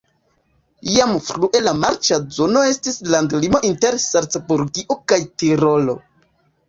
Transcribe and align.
Jam 0.93 1.11
frue 1.25 1.59
la 1.65 1.73
marĉa 1.81 2.17
zono 2.37 2.63
estis 2.69 2.97
landlimo 3.17 3.61
inter 3.69 4.01
Salcburgio 4.07 4.99
kaj 5.13 5.21
Tirolo. 5.43 5.97